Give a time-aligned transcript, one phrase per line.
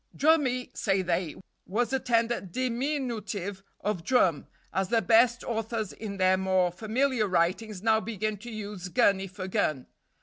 [0.17, 1.35] Drummy, say they,
[1.67, 7.83] was a tender diminutive of drum, as the best authors in their more familiar writings
[7.83, 9.85] now begin to use gunny for gun.